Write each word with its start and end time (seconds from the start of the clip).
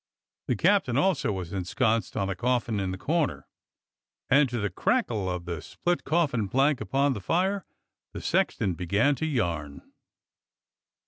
The 0.47 0.55
captain 0.55 0.97
also 0.97 1.31
was 1.31 1.53
ensconced 1.53 2.17
on 2.17 2.27
a 2.27 2.33
coffin 2.33 2.79
in 2.79 2.89
the 2.89 2.97
corner, 2.97 3.45
and 4.31 4.49
to 4.49 4.57
the 4.59 4.71
crackle 4.71 5.29
of 5.29 5.45
the 5.45 5.61
split 5.61 6.05
coffin 6.05 6.49
plank 6.49 6.81
upon 6.81 7.13
the 7.13 7.21
fire 7.21 7.65
the 8.11 8.19
sexton 8.19 8.73
began 8.73 9.13
to 9.17 9.27
yarn. 9.27 9.83